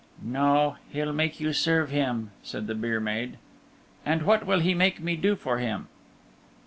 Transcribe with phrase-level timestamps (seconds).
[0.23, 0.77] "No.
[0.89, 3.37] He'll make you serve him," said the byre maid.
[4.03, 5.89] "And what will he make me do for him?"